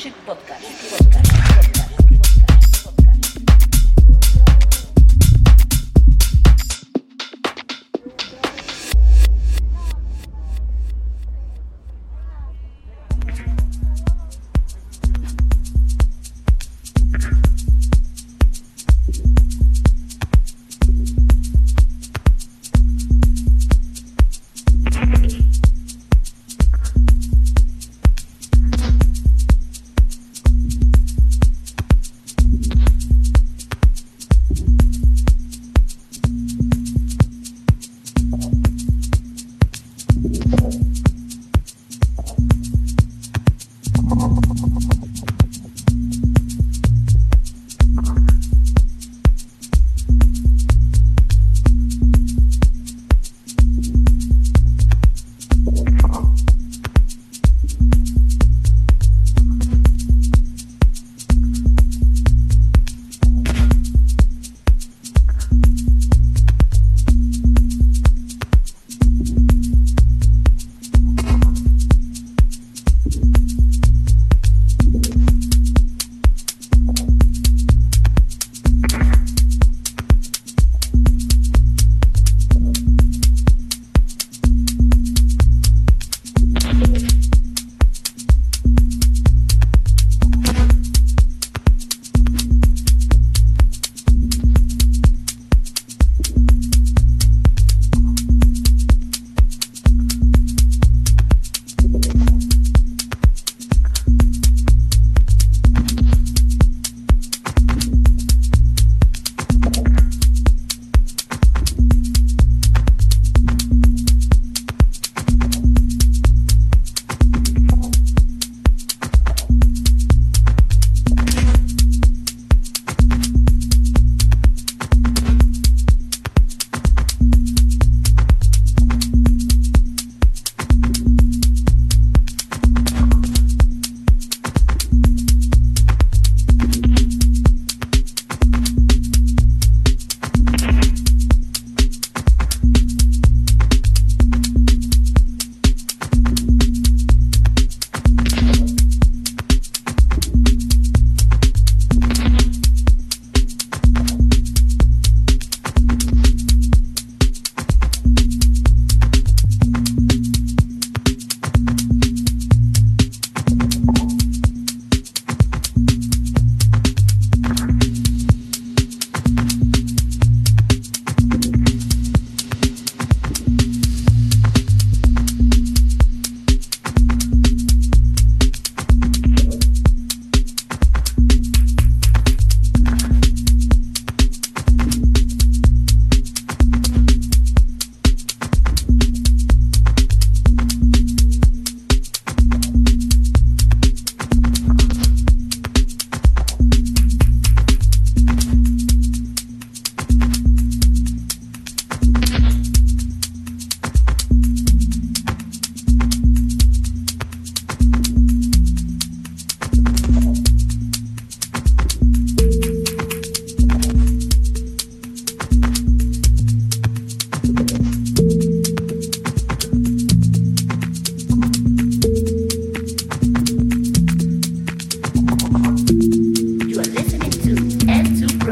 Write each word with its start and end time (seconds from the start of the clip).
Project 0.00 0.16
Podcast. 0.24 0.99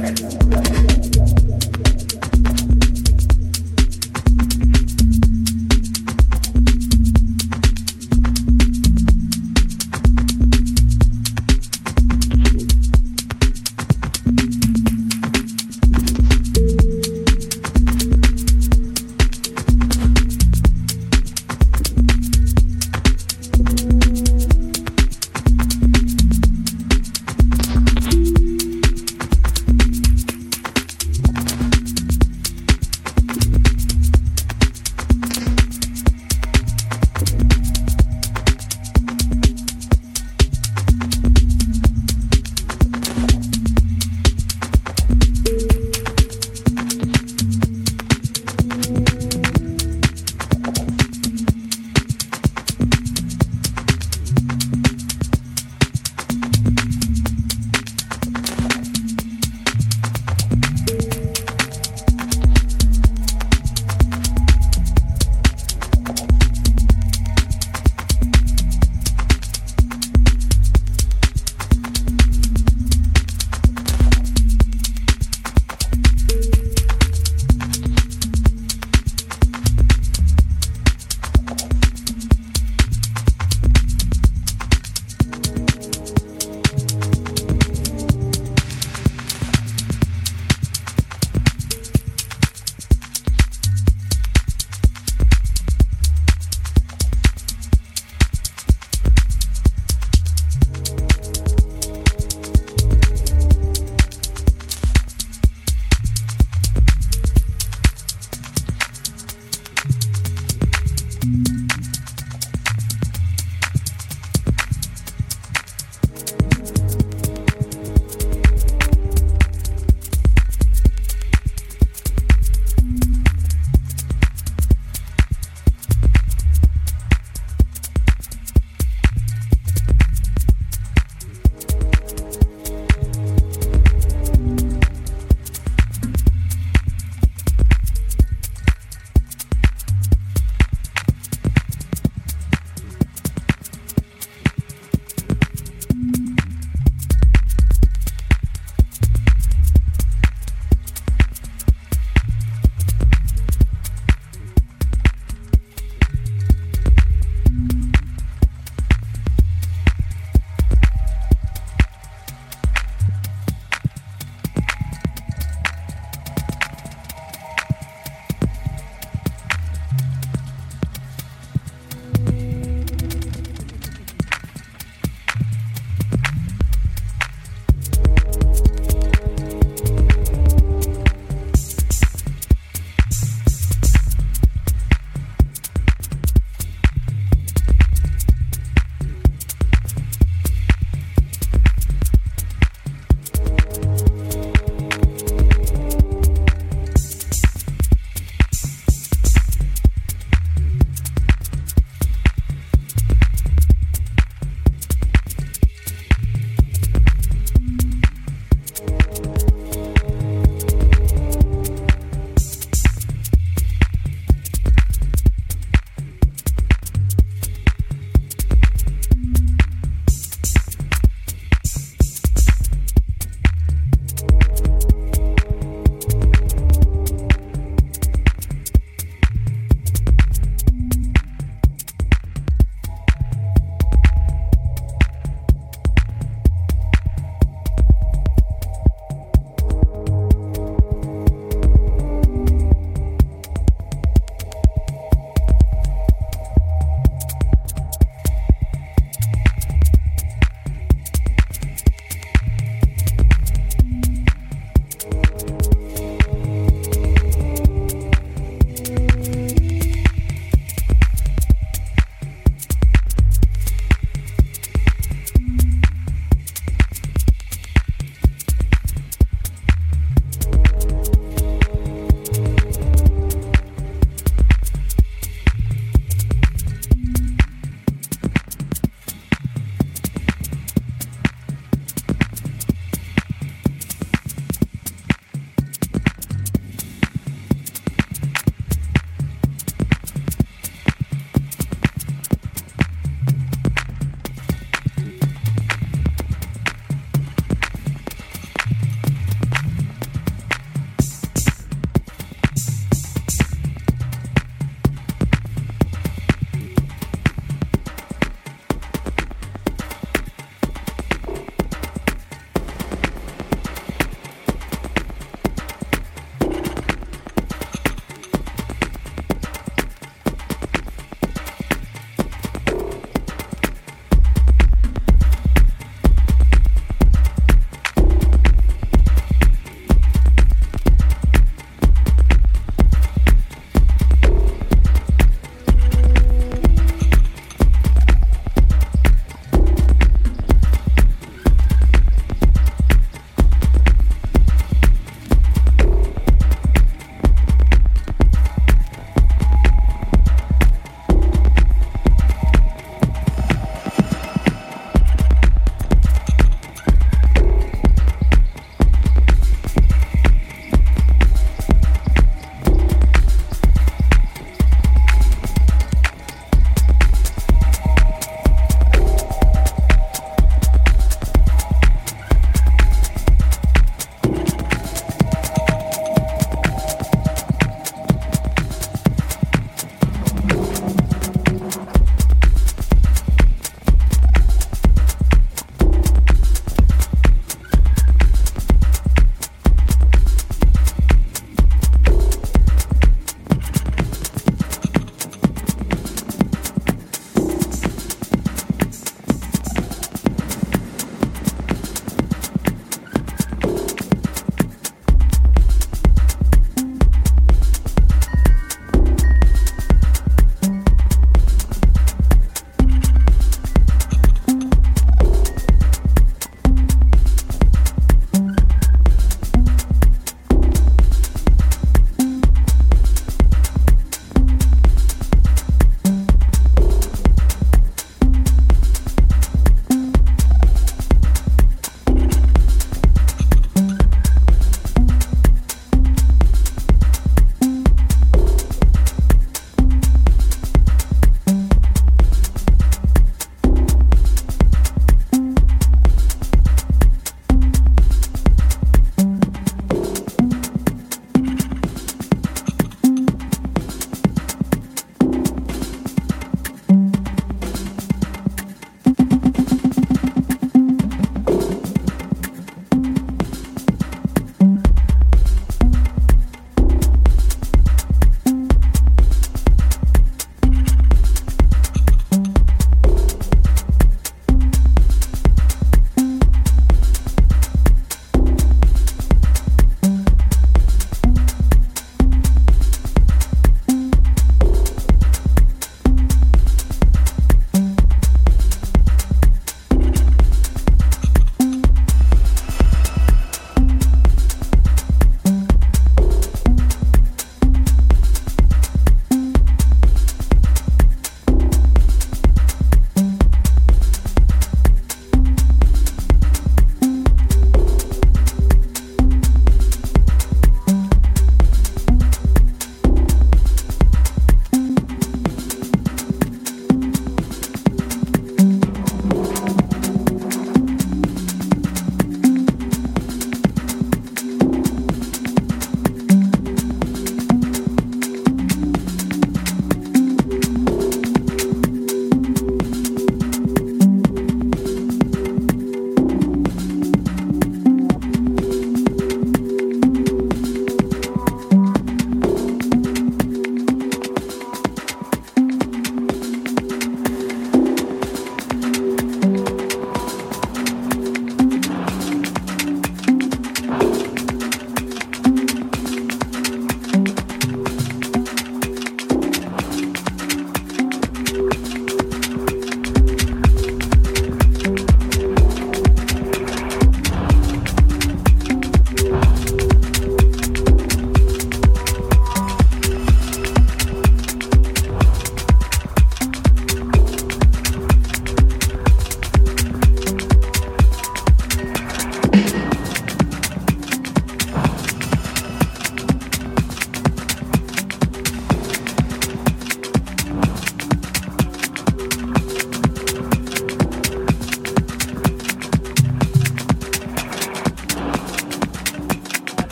Gracias. 0.00 0.29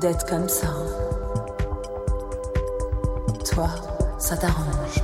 D'être 0.00 0.26
comme 0.26 0.48
ça. 0.48 0.68
Toi, 3.50 3.68
ça 4.18 4.36
t'arrange. 4.36 5.02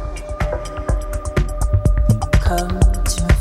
Comme 2.46 2.78
tu 3.09 3.22
me 3.22 3.33